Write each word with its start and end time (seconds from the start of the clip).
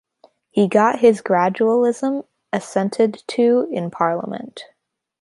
He 0.49 0.67
got 0.67 1.01
his 1.01 1.21
gradualism 1.21 2.25
assented 2.51 3.21
to 3.27 3.67
in 3.71 3.91
Parliament. 3.91 4.65